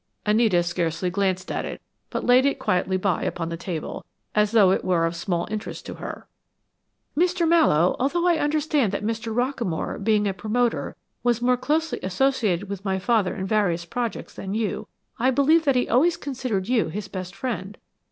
Anita 0.25 0.63
scarcely 0.63 1.11
glanced 1.11 1.51
at 1.51 1.63
it, 1.63 1.79
but 2.09 2.25
laid 2.25 2.43
it 2.43 2.57
quietly 2.57 2.97
by 2.97 3.21
upon 3.21 3.49
the 3.49 3.55
table, 3.55 4.03
as 4.33 4.49
though 4.49 4.71
it 4.71 4.83
were 4.83 5.05
of 5.05 5.15
small 5.15 5.47
interest 5.51 5.85
to 5.85 5.93
her. 5.93 6.27
"Mr. 7.15 7.47
Mallowe, 7.47 7.95
although 7.99 8.25
I 8.25 8.39
understand 8.39 8.91
that 8.93 9.03
Mr. 9.05 9.31
Rockamore, 9.31 10.03
being 10.03 10.27
a 10.27 10.33
promoter, 10.33 10.95
was 11.21 11.39
more 11.39 11.55
closely 11.55 11.99
associated 12.01 12.67
with 12.67 12.83
my 12.83 12.97
father 12.97 13.35
in 13.35 13.45
various 13.45 13.85
projects 13.85 14.33
than 14.33 14.55
you, 14.55 14.87
I 15.19 15.29
believe 15.29 15.65
that 15.65 15.75
he 15.75 15.87
always 15.87 16.17
considered 16.17 16.67
you 16.67 16.87
his 16.89 17.07
best 17.07 17.35
friend. 17.35 17.77